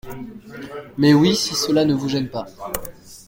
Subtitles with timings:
[0.97, 2.47] Mais, oui, si cela ne vous gêne pas.